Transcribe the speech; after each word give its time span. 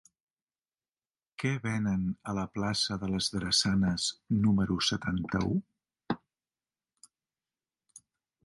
Què 1.41 1.51
venen 1.65 2.07
a 2.31 2.33
la 2.37 2.45
plaça 2.55 2.97
de 3.05 3.11
les 3.13 3.29
Drassanes 3.35 4.09
número 4.47 4.79
setanta-u? 4.89 5.55